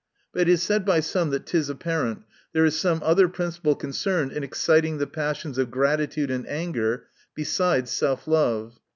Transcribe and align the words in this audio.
But 0.33 0.41
it 0.41 0.49
is 0.49 0.63
said 0.63 0.83
by 0.83 0.99
some, 0.99 1.29
that 1.29 1.43
it 1.47 1.53
is 1.55 1.69
apparent, 1.69 2.23
there 2.53 2.65
is 2.65 2.75
some 2.75 3.03
other 3.05 3.29
principle 3.29 3.75
con 3.75 3.91
cerned 3.91 4.31
in 4.31 4.43
exciting 4.43 4.97
the 4.97 5.05
passions 5.05 5.59
of 5.59 5.69
gratitude 5.69 6.31
and 6.31 6.47
anger, 6.49 7.03
besides 7.35 7.91
self 7.91 8.27
love, 8.27 8.71
viz. 8.71 8.79